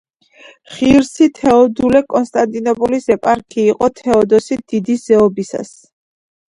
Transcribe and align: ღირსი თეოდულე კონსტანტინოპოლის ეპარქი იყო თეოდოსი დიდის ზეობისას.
ღირსი 0.77 1.27
თეოდულე 1.39 2.01
კონსტანტინოპოლის 2.15 3.07
ეპარქი 3.19 3.69
იყო 3.75 3.93
თეოდოსი 4.03 4.61
დიდის 4.69 5.09
ზეობისას. 5.09 5.77